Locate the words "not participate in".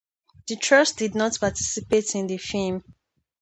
1.13-2.25